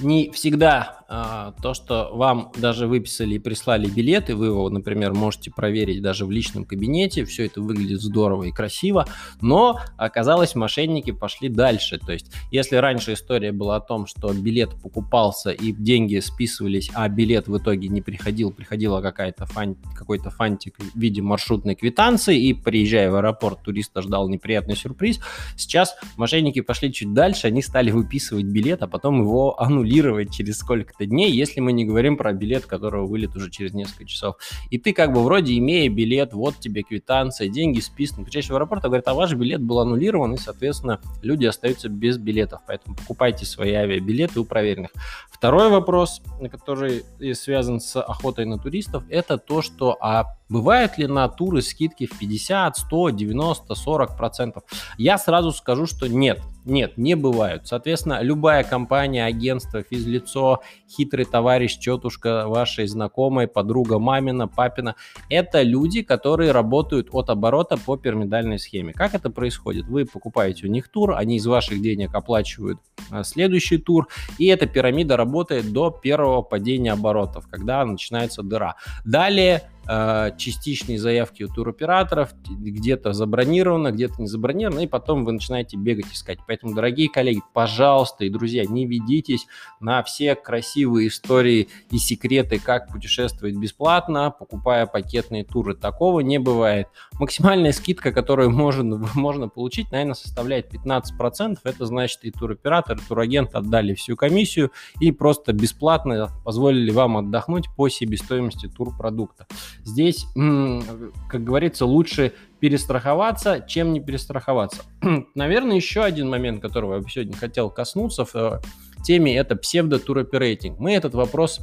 не 0.00 0.30
всегда 0.30 1.02
а, 1.14 1.52
то, 1.60 1.74
что 1.74 2.10
вам 2.14 2.52
даже 2.56 2.86
выписали 2.86 3.34
и 3.34 3.38
прислали 3.38 3.86
билеты, 3.86 4.34
вы 4.34 4.46
его, 4.46 4.70
например, 4.70 5.12
можете 5.12 5.50
проверить 5.50 6.00
даже 6.00 6.24
в 6.24 6.30
личном 6.30 6.64
кабинете, 6.64 7.26
все 7.26 7.44
это 7.44 7.60
выглядит 7.60 8.00
здорово 8.00 8.44
и 8.44 8.50
красиво, 8.50 9.06
но 9.42 9.78
оказалось, 9.98 10.54
мошенники 10.54 11.10
пошли 11.10 11.50
дальше. 11.50 11.98
То 11.98 12.12
есть, 12.12 12.32
если 12.50 12.76
раньше 12.76 13.12
история 13.12 13.52
была 13.52 13.76
о 13.76 13.80
том, 13.80 14.06
что 14.06 14.32
билет 14.32 14.70
покупался 14.80 15.50
и 15.50 15.72
деньги 15.72 16.18
списывались, 16.20 16.90
а 16.94 17.06
билет 17.10 17.46
в 17.46 17.58
итоге 17.58 17.88
не 17.88 18.00
приходил, 18.00 18.50
приходила 18.50 19.02
какая-то 19.02 19.44
фан... 19.44 19.76
какой-то 19.94 20.30
фантик 20.30 20.78
в 20.78 20.98
виде 20.98 21.20
маршрутной 21.20 21.74
квитанции, 21.74 22.40
и 22.40 22.54
приезжая 22.54 23.10
в 23.10 23.16
аэропорт, 23.16 23.62
туриста 23.62 24.00
ждал 24.00 24.30
неприятный 24.30 24.76
сюрприз, 24.76 25.20
сейчас 25.58 25.94
мошенники 26.16 26.62
пошли 26.62 26.90
чуть 26.90 27.12
дальше, 27.12 27.48
они 27.48 27.60
стали 27.60 27.90
выписывать 27.90 28.46
билет, 28.46 28.82
а 28.82 28.88
потом 28.88 29.20
его 29.20 29.60
аннулировать 29.60 29.81
через 29.84 30.58
сколько-то 30.58 31.06
дней, 31.06 31.30
если 31.32 31.60
мы 31.60 31.72
не 31.72 31.84
говорим 31.84 32.16
про 32.16 32.32
билет, 32.32 32.66
которого 32.66 33.06
вылет 33.06 33.34
уже 33.36 33.50
через 33.50 33.72
несколько 33.72 34.04
часов. 34.06 34.36
И 34.70 34.78
ты 34.78 34.92
как 34.92 35.12
бы 35.12 35.22
вроде 35.22 35.56
имея 35.58 35.88
билет, 35.88 36.32
вот 36.32 36.58
тебе 36.58 36.82
квитанция, 36.82 37.48
деньги 37.48 37.80
списаны, 37.80 38.24
приезжаешь 38.24 38.48
в 38.50 38.54
аэропорт, 38.54 38.84
а 38.84 38.88
говорят, 38.88 39.08
а 39.08 39.14
ваш 39.14 39.34
билет 39.34 39.62
был 39.62 39.80
аннулирован, 39.80 40.34
и, 40.34 40.38
соответственно, 40.38 41.00
люди 41.22 41.46
остаются 41.46 41.88
без 41.88 42.18
билетов. 42.18 42.60
Поэтому 42.66 42.96
покупайте 42.96 43.46
свои 43.46 43.72
авиабилеты 43.72 44.40
у 44.40 44.44
проверенных. 44.44 44.90
Второй 45.30 45.68
вопрос, 45.70 46.22
который 46.50 47.04
связан 47.34 47.80
с 47.80 48.00
охотой 48.00 48.44
на 48.46 48.58
туристов, 48.58 49.04
это 49.08 49.38
то, 49.38 49.62
что 49.62 49.96
а 50.00 50.24
Бывают 50.52 50.98
ли 50.98 51.06
на 51.06 51.26
туры 51.28 51.62
скидки 51.62 52.04
в 52.04 52.18
50, 52.18 52.76
100, 52.76 53.10
90, 53.10 53.74
40 53.74 54.16
процентов? 54.18 54.64
Я 54.98 55.16
сразу 55.16 55.50
скажу, 55.50 55.86
что 55.86 56.08
нет. 56.08 56.42
Нет, 56.66 56.98
не 56.98 57.16
бывают. 57.16 57.66
Соответственно, 57.66 58.20
любая 58.20 58.62
компания, 58.62 59.24
агентство, 59.24 59.82
физлицо, 59.82 60.60
хитрый 60.88 61.24
товарищ, 61.24 61.78
тетушка 61.78 62.46
вашей 62.46 62.86
знакомой, 62.86 63.48
подруга 63.48 63.98
мамина, 63.98 64.46
папина, 64.46 64.94
это 65.30 65.62
люди, 65.62 66.02
которые 66.02 66.52
работают 66.52 67.08
от 67.12 67.30
оборота 67.30 67.78
по 67.78 67.96
пирамидальной 67.96 68.58
схеме. 68.58 68.92
Как 68.92 69.14
это 69.14 69.30
происходит? 69.30 69.86
Вы 69.86 70.04
покупаете 70.04 70.66
у 70.66 70.70
них 70.70 70.88
тур, 70.88 71.14
они 71.14 71.36
из 71.36 71.46
ваших 71.46 71.80
денег 71.80 72.14
оплачивают 72.14 72.78
а, 73.10 73.24
следующий 73.24 73.78
тур, 73.78 74.06
и 74.36 74.46
эта 74.46 74.66
пирамида 74.66 75.16
работает 75.16 75.72
до 75.72 75.90
первого 75.90 76.42
падения 76.42 76.92
оборотов, 76.92 77.48
когда 77.48 77.84
начинается 77.86 78.42
дыра. 78.42 78.76
Далее 79.06 79.62
Э, 79.81 79.81
частичные 79.86 80.98
заявки 80.98 81.42
у 81.42 81.48
туроператоров, 81.48 82.34
где-то 82.48 83.12
забронировано, 83.12 83.90
где-то 83.90 84.20
не 84.20 84.28
забронировано, 84.28 84.80
и 84.80 84.86
потом 84.86 85.24
вы 85.24 85.32
начинаете 85.32 85.76
бегать 85.76 86.12
искать. 86.12 86.38
Поэтому, 86.46 86.74
дорогие 86.74 87.08
коллеги, 87.08 87.40
пожалуйста, 87.52 88.24
и 88.24 88.30
друзья, 88.30 88.64
не 88.64 88.86
ведитесь 88.86 89.46
на 89.80 90.02
все 90.02 90.34
красивые 90.34 91.08
истории 91.08 91.68
и 91.90 91.98
секреты, 91.98 92.58
как 92.58 92.90
путешествовать 92.92 93.56
бесплатно, 93.56 94.30
покупая 94.30 94.86
пакетные 94.86 95.44
туры. 95.44 95.74
Такого 95.74 96.20
не 96.20 96.38
бывает. 96.38 96.88
Максимальная 97.18 97.72
скидка, 97.72 98.12
которую 98.12 98.50
можно, 98.50 99.08
можно 99.14 99.48
получить, 99.48 99.90
наверное, 99.90 100.14
составляет 100.14 100.72
15%. 100.72 101.58
Это 101.64 101.86
значит, 101.86 102.20
и 102.22 102.30
туроператор, 102.30 102.98
и 102.98 103.00
турагент 103.00 103.54
отдали 103.54 103.94
всю 103.94 104.16
комиссию 104.16 104.70
и 105.00 105.10
просто 105.12 105.52
бесплатно 105.52 106.30
позволили 106.44 106.90
вам 106.90 107.16
отдохнуть 107.16 107.66
по 107.76 107.88
себестоимости 107.88 108.68
турпродукта. 108.68 109.46
Здесь, 109.84 110.26
как 110.34 111.44
говорится, 111.44 111.86
лучше 111.86 112.32
перестраховаться, 112.60 113.64
чем 113.66 113.92
не 113.92 114.00
перестраховаться. 114.00 114.82
Наверное, 115.34 115.76
еще 115.76 116.02
один 116.02 116.30
момент, 116.30 116.62
которого 116.62 116.96
я 116.96 117.02
сегодня 117.08 117.36
хотел 117.36 117.70
коснуться 117.70 118.24
в 118.24 118.34
э, 118.34 118.60
теме, 119.04 119.36
это 119.36 119.56
псевдотуроперейтинг. 119.56 120.78
Мы 120.78 120.92
этот 120.92 121.14
вопрос 121.14 121.60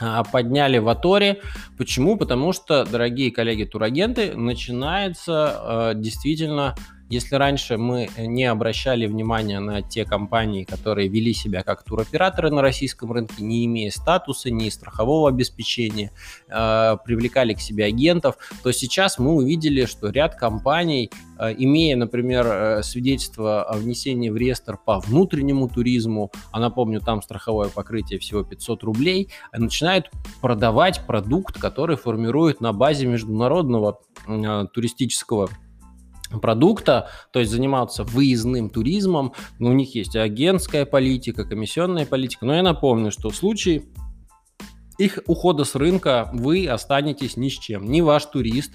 а, 0.00 0.24
подняли 0.24 0.78
в 0.78 0.88
Аторе. 0.88 1.42
Почему? 1.76 2.16
Потому 2.16 2.52
что, 2.52 2.84
дорогие 2.84 3.30
коллеги 3.30 3.64
турагенты, 3.64 4.34
начинается 4.34 5.92
э, 5.94 6.00
действительно 6.00 6.74
Если 7.12 7.34
раньше 7.34 7.76
мы 7.76 8.08
не 8.16 8.44
обращали 8.44 9.06
внимания 9.06 9.60
на 9.60 9.82
те 9.82 10.06
компании, 10.06 10.64
которые 10.64 11.08
вели 11.08 11.34
себя 11.34 11.62
как 11.62 11.82
туроператоры 11.82 12.50
на 12.50 12.62
российском 12.62 13.12
рынке, 13.12 13.44
не 13.44 13.66
имея 13.66 13.90
статуса, 13.90 14.50
ни 14.50 14.70
страхового 14.70 15.28
обеспечения, 15.28 16.10
э, 16.48 16.96
привлекали 17.04 17.52
к 17.52 17.60
себе 17.60 17.84
агентов, 17.84 18.38
то 18.62 18.72
сейчас 18.72 19.18
мы 19.18 19.34
увидели, 19.34 19.84
что 19.84 20.08
ряд 20.08 20.36
компаний, 20.36 21.10
э, 21.38 21.54
имея, 21.58 21.96
например, 21.96 22.46
э, 22.46 22.82
свидетельство 22.82 23.62
о 23.62 23.76
внесении 23.76 24.30
в 24.30 24.36
реестр 24.38 24.78
по 24.82 24.98
внутреннему 24.98 25.68
туризму, 25.68 26.32
а 26.50 26.60
напомню, 26.60 27.00
там 27.00 27.20
страховое 27.20 27.68
покрытие 27.68 28.20
всего 28.20 28.42
500 28.42 28.84
рублей, 28.84 29.28
начинают 29.52 30.10
продавать 30.40 31.06
продукт, 31.06 31.60
который 31.60 31.96
формирует 31.96 32.62
на 32.62 32.72
базе 32.72 33.06
международного 33.06 34.00
туристического 34.72 35.50
продукта, 36.40 37.08
то 37.32 37.40
есть 37.40 37.50
заниматься 37.50 38.04
выездным 38.04 38.70
туризмом. 38.70 39.32
Но 39.58 39.70
у 39.70 39.72
них 39.72 39.94
есть 39.94 40.16
агентская 40.16 40.84
политика, 40.84 41.44
комиссионная 41.44 42.06
политика. 42.06 42.46
Но 42.46 42.54
я 42.54 42.62
напомню, 42.62 43.10
что 43.10 43.30
в 43.30 43.36
случае 43.36 43.82
их 44.98 45.18
ухода 45.26 45.64
с 45.64 45.74
рынка 45.74 46.30
вы 46.32 46.66
останетесь 46.68 47.36
ни 47.36 47.48
с 47.48 47.52
чем. 47.52 47.90
Ни 47.90 48.00
ваш 48.00 48.26
турист, 48.26 48.72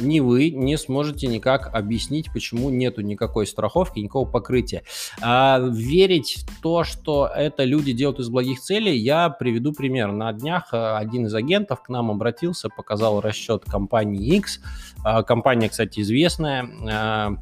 ни 0.00 0.20
вы 0.20 0.50
не 0.50 0.76
сможете 0.76 1.28
никак 1.28 1.74
объяснить, 1.74 2.30
почему 2.32 2.68
нету 2.68 3.00
никакой 3.00 3.46
страховки, 3.46 4.00
никакого 4.00 4.28
покрытия. 4.28 4.82
А, 5.22 5.58
верить 5.58 6.44
в 6.46 6.60
то, 6.60 6.84
что 6.84 7.30
это 7.34 7.64
люди 7.64 7.92
делают 7.92 8.20
из 8.20 8.28
благих 8.28 8.60
целей, 8.60 8.96
я 8.98 9.30
приведу 9.30 9.72
пример. 9.72 10.12
На 10.12 10.32
днях 10.32 10.68
а, 10.72 10.98
один 10.98 11.26
из 11.26 11.34
агентов 11.34 11.82
к 11.82 11.88
нам 11.88 12.10
обратился, 12.10 12.68
показал 12.68 13.20
расчет 13.20 13.64
компании 13.64 14.36
X. 14.36 14.60
А, 15.04 15.22
компания, 15.22 15.68
кстати, 15.68 16.00
известная 16.00 16.68
а, 16.90 17.36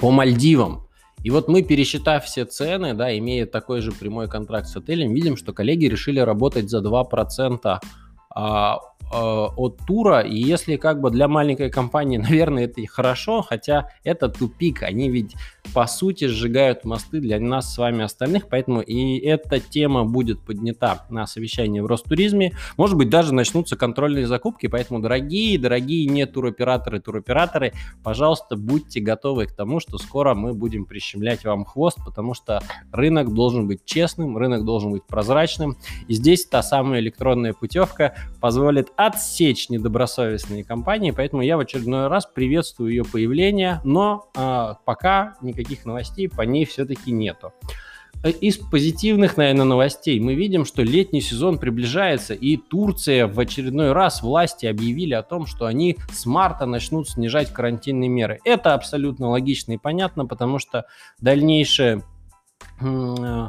по 0.00 0.10
Мальдивам. 0.10 0.86
И 1.24 1.30
вот 1.30 1.48
мы, 1.48 1.62
пересчитав 1.62 2.26
все 2.26 2.44
цены, 2.44 2.92
да, 2.92 3.16
имея 3.16 3.46
такой 3.46 3.80
же 3.80 3.92
прямой 3.92 4.28
контракт 4.28 4.68
с 4.68 4.76
отелем, 4.76 5.14
видим, 5.14 5.36
что 5.36 5.52
коллеги 5.52 5.86
решили 5.86 6.20
работать 6.20 6.68
за 6.68 6.80
2% 6.80 7.60
а, 7.64 7.80
а, 8.36 8.78
от 9.10 9.78
тура, 9.86 10.20
и 10.20 10.36
если 10.36 10.76
как 10.76 11.00
бы 11.00 11.10
для 11.10 11.28
маленькой 11.28 11.70
компании, 11.70 12.16
наверное, 12.18 12.64
это 12.64 12.80
и 12.80 12.86
хорошо, 12.86 13.42
хотя 13.42 13.88
это 14.02 14.28
тупик, 14.28 14.82
они 14.82 15.08
ведь 15.10 15.36
по 15.74 15.88
сути 15.88 16.26
сжигают 16.26 16.84
мосты 16.84 17.20
для 17.20 17.40
нас 17.40 17.74
с 17.74 17.78
вами 17.78 18.04
остальных, 18.04 18.48
поэтому 18.48 18.80
и 18.80 19.18
эта 19.18 19.58
тема 19.58 20.04
будет 20.04 20.40
поднята 20.40 21.04
на 21.10 21.26
совещании 21.26 21.80
в 21.80 21.86
Ростуризме, 21.86 22.52
может 22.76 22.96
быть 22.96 23.10
даже 23.10 23.34
начнутся 23.34 23.76
контрольные 23.76 24.28
закупки, 24.28 24.68
поэтому 24.68 25.00
дорогие, 25.00 25.58
дорогие 25.58 26.06
не 26.06 26.26
туроператоры, 26.26 27.00
туроператоры, 27.00 27.72
пожалуйста, 28.04 28.56
будьте 28.56 29.00
готовы 29.00 29.46
к 29.46 29.52
тому, 29.52 29.80
что 29.80 29.98
скоро 29.98 30.34
мы 30.34 30.54
будем 30.54 30.84
прищемлять 30.84 31.44
вам 31.44 31.64
хвост, 31.64 31.98
потому 32.04 32.34
что 32.34 32.62
рынок 32.92 33.34
должен 33.34 33.66
быть 33.66 33.84
честным, 33.84 34.38
рынок 34.38 34.64
должен 34.64 34.92
быть 34.92 35.02
прозрачным, 35.02 35.76
и 36.06 36.14
здесь 36.14 36.46
та 36.46 36.62
самая 36.62 37.00
электронная 37.00 37.52
путевка 37.52 38.14
позволит 38.40 38.92
отсечь 38.94 39.68
недобросовестные 39.70 40.62
компании, 40.62 41.10
поэтому 41.10 41.42
я 41.42 41.56
в 41.56 41.60
очередной 41.60 42.06
раз 42.06 42.26
приветствую 42.26 42.90
ее 42.90 43.04
появление, 43.04 43.80
но 43.82 44.30
э, 44.36 44.74
пока 44.84 45.34
никаких 45.42 45.63
новостей 45.84 46.28
по 46.28 46.42
ней 46.42 46.64
все-таки 46.64 47.12
нету. 47.12 47.52
Э, 48.22 48.30
из 48.30 48.56
позитивных, 48.56 49.36
наверное, 49.36 49.64
новостей 49.64 50.18
мы 50.18 50.34
видим, 50.34 50.64
что 50.64 50.82
летний 50.82 51.20
сезон 51.20 51.58
приближается, 51.58 52.34
и 52.34 52.56
Турция 52.56 53.26
в 53.26 53.38
очередной 53.38 53.92
раз 53.92 54.22
власти 54.22 54.66
объявили 54.66 55.14
о 55.14 55.22
том, 55.22 55.46
что 55.46 55.66
они 55.66 55.98
с 56.10 56.24
марта 56.26 56.66
начнут 56.66 57.08
снижать 57.08 57.52
карантинные 57.52 58.08
меры. 58.08 58.40
Это 58.44 58.74
абсолютно 58.74 59.28
логично 59.28 59.72
и 59.72 59.78
понятно, 59.78 60.26
потому 60.26 60.58
что 60.58 60.86
дальнейшее 61.20 62.02
э, 62.80 63.46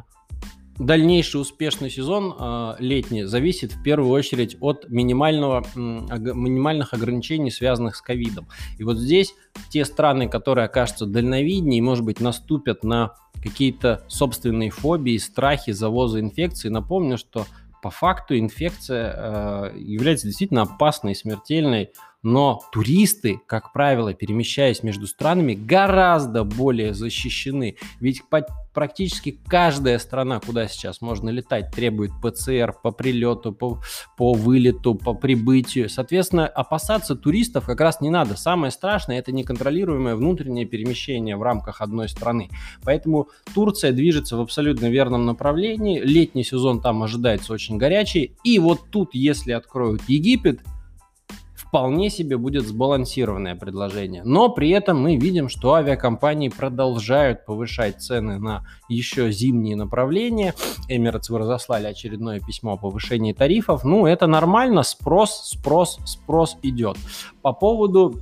дальнейший 0.78 1.42
успешный 1.42 1.90
сезон 1.90 2.36
э, 2.38 2.76
летний 2.80 3.24
зависит 3.24 3.74
в 3.74 3.84
первую 3.84 4.12
очередь 4.12 4.58
от 4.60 4.90
минимального, 4.90 5.66
минимальных 5.76 6.94
ограничений, 6.94 7.52
связанных 7.52 7.96
с 7.96 8.02
ковидом. 8.02 8.48
И 8.78 8.84
вот 8.84 8.98
здесь 8.98 9.34
те 9.70 9.86
страны, 9.86 10.28
которые 10.28 10.66
окажутся 10.66 11.06
дальновиднее 11.06 11.82
может 11.82 12.04
быть, 12.04 12.20
наступят 12.20 12.84
на 12.84 13.16
какие-то 13.42 14.04
собственные 14.08 14.72
фобии, 14.72 15.18
страхи 15.18 15.72
завоза 15.72 16.20
инфекции, 16.20 16.70
напомню, 16.70 17.18
что 17.18 17.46
по 17.82 17.92
факту 17.92 18.38
инфекция 18.38 19.14
э, 19.16 19.78
является 19.78 20.26
действительно 20.26 20.64
опасной 20.64 21.14
смертельной 21.14 21.92
но 22.26 22.60
туристы, 22.72 23.40
как 23.46 23.72
правило, 23.72 24.16
перемещаясь 24.16 24.82
между 24.82 25.06
странами, 25.06 25.54
гораздо 25.54 26.44
более 26.44 26.96
защищены. 26.96 27.78
Ведь 28.00 28.24
практически 28.74 29.40
каждая 29.48 30.00
страна, 30.00 30.40
куда 30.40 30.68
сейчас 30.68 31.02
можно 31.02 31.30
летать, 31.30 31.72
требует 31.72 32.10
ПЦР 32.24 32.74
по 32.82 32.90
прилету, 32.90 33.54
по, 33.54 33.80
по 34.18 34.34
вылету, 34.34 34.96
по 34.96 35.14
прибытию. 35.14 35.88
Соответственно, 35.88 36.48
опасаться 36.48 37.16
туристов 37.16 37.68
как 37.68 37.80
раз 37.80 38.02
не 38.02 38.10
надо. 38.10 38.36
Самое 38.36 38.72
страшное– 38.72 39.20
это 39.20 39.32
неконтролируемое 39.32 40.16
внутреннее 40.16 40.66
перемещение 40.66 41.38
в 41.38 41.44
рамках 41.44 41.80
одной 41.80 42.10
страны. 42.10 42.50
Поэтому 42.84 43.30
Турция 43.54 43.92
движется 43.92 44.36
в 44.36 44.42
абсолютно 44.42 44.88
верном 44.88 45.28
направлении. 45.28 46.00
Летний 46.00 46.44
сезон 46.44 46.82
там 46.82 47.04
ожидается 47.04 47.54
очень 47.54 47.78
горячий. 47.78 48.36
И 48.44 48.58
вот 48.58 48.90
тут, 48.90 49.14
если 49.14 49.52
откроют 49.52 50.02
Египет, 50.08 50.62
вполне 51.76 52.10
себе 52.10 52.38
будет 52.38 52.66
сбалансированное 52.66 53.58
предложение. 53.58 54.24
Но 54.24 54.48
при 54.48 54.70
этом 54.70 54.98
мы 54.98 55.18
видим, 55.18 55.50
что 55.50 55.74
авиакомпании 55.74 56.48
продолжают 56.48 57.46
повышать 57.46 58.02
цены 58.02 58.40
на 58.40 58.64
еще 58.88 59.30
зимние 59.30 59.76
направления. 59.76 60.54
Эмиратс 60.88 61.30
вы 61.30 61.40
разослали 61.40 61.88
очередное 61.88 62.40
письмо 62.40 62.76
о 62.76 62.78
повышении 62.78 63.34
тарифов. 63.34 63.84
Ну, 63.84 64.06
это 64.06 64.26
нормально, 64.26 64.84
спрос, 64.84 65.50
спрос, 65.50 66.00
спрос 66.06 66.56
идет. 66.64 66.96
По 67.42 67.52
поводу 67.52 68.22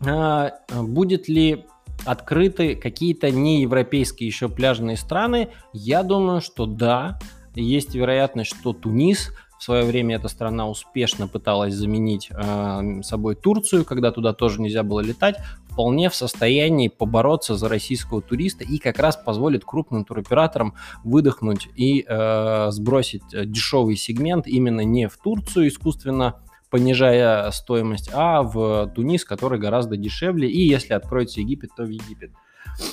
э, 0.00 0.50
будет 0.80 1.28
ли 1.28 1.66
открыты 2.06 2.74
какие-то 2.74 3.30
неевропейские 3.30 4.28
еще 4.28 4.48
пляжные 4.48 4.96
страны, 4.96 5.50
я 5.74 6.02
думаю, 6.02 6.40
что 6.40 6.64
да, 6.64 7.18
есть 7.54 7.94
вероятность, 7.94 8.56
что 8.58 8.72
Тунис– 8.72 9.30
в 9.58 9.62
свое 9.62 9.84
время 9.84 10.16
эта 10.16 10.28
страна 10.28 10.68
успешно 10.68 11.26
пыталась 11.26 11.74
заменить 11.74 12.30
э, 12.30 13.02
собой 13.02 13.34
Турцию, 13.34 13.84
когда 13.84 14.12
туда 14.12 14.32
тоже 14.32 14.60
нельзя 14.60 14.82
было 14.82 15.00
летать, 15.00 15.36
вполне 15.70 16.08
в 16.10 16.14
состоянии 16.14 16.88
побороться 16.88 17.56
за 17.56 17.68
российского 17.68 18.22
туриста 18.22 18.64
и 18.64 18.78
как 18.78 18.98
раз 18.98 19.16
позволит 19.16 19.64
крупным 19.64 20.04
туроператорам 20.04 20.74
выдохнуть 21.04 21.68
и 21.74 22.04
э, 22.06 22.70
сбросить 22.70 23.22
дешевый 23.32 23.96
сегмент 23.96 24.46
именно 24.46 24.82
не 24.82 25.08
в 25.08 25.16
Турцию 25.16 25.68
искусственно 25.68 26.36
понижая 26.70 27.50
стоимость, 27.50 28.10
а 28.12 28.42
в 28.42 28.92
Тунис, 28.94 29.24
который 29.24 29.58
гораздо 29.58 29.96
дешевле, 29.96 30.50
и 30.50 30.68
если 30.68 30.92
откроется 30.92 31.40
Египет, 31.40 31.70
то 31.76 31.84
в 31.84 31.88
Египет. 31.88 32.30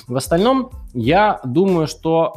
В 0.08 0.16
остальном, 0.16 0.70
я 0.94 1.40
думаю, 1.44 1.86
что 1.86 2.34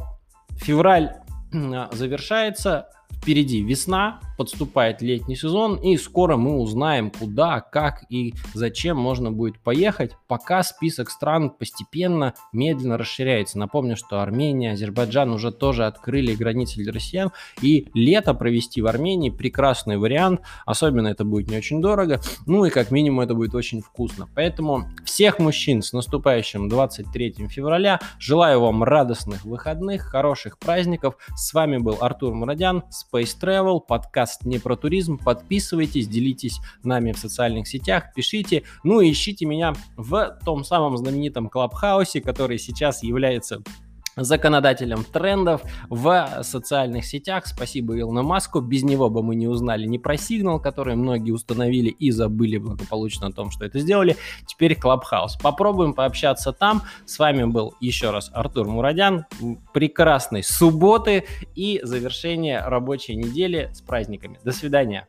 февраль 0.57 1.13
завершается, 1.51 2.89
Впереди 3.21 3.61
весна, 3.61 4.19
подступает 4.39 5.01
летний 5.01 5.35
сезон, 5.35 5.75
и 5.75 5.97
скоро 5.97 6.37
мы 6.37 6.59
узнаем, 6.59 7.11
куда, 7.11 7.59
как 7.59 8.05
и 8.09 8.33
зачем 8.53 8.95
можно 8.95 9.33
будет 9.33 9.59
поехать, 9.59 10.15
пока 10.29 10.63
список 10.63 11.09
стран 11.09 11.49
постепенно, 11.49 12.33
медленно 12.53 12.97
расширяется. 12.97 13.59
Напомню, 13.59 13.97
что 13.97 14.21
Армения, 14.21 14.71
Азербайджан 14.71 15.31
уже 15.31 15.51
тоже 15.51 15.85
открыли 15.85 16.35
границы 16.35 16.81
для 16.81 16.93
россиян, 16.93 17.33
и 17.61 17.89
лето 17.93 18.33
провести 18.33 18.81
в 18.81 18.87
Армении 18.87 19.29
прекрасный 19.29 19.97
вариант, 19.97 20.39
особенно 20.65 21.09
это 21.09 21.25
будет 21.25 21.49
не 21.49 21.57
очень 21.57 21.81
дорого, 21.81 22.21
ну 22.45 22.63
и 22.63 22.69
как 22.69 22.91
минимум 22.91 23.19
это 23.19 23.33
будет 23.33 23.53
очень 23.53 23.81
вкусно. 23.81 24.29
Поэтому 24.35 24.85
всех 25.03 25.39
мужчин 25.39 25.81
с 25.81 25.91
наступающим 25.91 26.69
23 26.69 27.49
февраля, 27.49 27.99
желаю 28.19 28.61
вам 28.61 28.85
радостных 28.85 29.43
выходных, 29.43 30.03
хороших 30.03 30.57
праздников. 30.59 31.17
С 31.35 31.53
вами 31.53 31.77
был 31.77 31.97
Артур 31.99 32.33
Мурадян, 32.33 32.85
Space 32.89 33.35
Travel, 33.37 33.81
подкаст 34.29 34.45
не 34.45 34.59
про 34.59 34.75
туризм. 34.75 35.17
Подписывайтесь, 35.17 36.07
делитесь 36.07 36.59
нами 36.83 37.11
в 37.11 37.17
социальных 37.17 37.67
сетях, 37.67 38.13
пишите. 38.15 38.63
Ну 38.83 39.01
и 39.01 39.11
ищите 39.11 39.45
меня 39.45 39.73
в 39.97 40.37
том 40.45 40.63
самом 40.63 40.97
знаменитом 40.97 41.49
Клабхаусе, 41.49 42.21
который 42.21 42.59
сейчас 42.59 43.03
является 43.03 43.63
законодателем 44.19 45.03
трендов 45.03 45.61
в 45.89 46.39
социальных 46.43 47.05
сетях. 47.05 47.45
Спасибо 47.47 47.99
Илону 47.99 48.23
Маску. 48.23 48.61
Без 48.61 48.83
него 48.83 49.09
бы 49.09 49.23
мы 49.23 49.35
не 49.35 49.47
узнали 49.47 49.85
ни 49.85 49.97
про 49.97 50.17
сигнал, 50.17 50.59
который 50.59 50.95
многие 50.95 51.31
установили 51.31 51.89
и 51.89 52.11
забыли 52.11 52.57
благополучно 52.57 53.27
о 53.27 53.31
том, 53.31 53.51
что 53.51 53.65
это 53.65 53.79
сделали. 53.79 54.17
Теперь 54.45 54.75
Клабхаус. 54.75 55.37
Попробуем 55.37 55.93
пообщаться 55.93 56.51
там. 56.51 56.83
С 57.05 57.19
вами 57.19 57.43
был 57.43 57.75
еще 57.79 58.11
раз 58.11 58.31
Артур 58.33 58.67
Мурадян. 58.67 59.25
Прекрасной 59.73 60.43
субботы 60.43 61.25
и 61.55 61.79
завершение 61.83 62.61
рабочей 62.61 63.15
недели 63.15 63.69
с 63.73 63.81
праздниками. 63.81 64.39
До 64.43 64.51
свидания. 64.51 65.07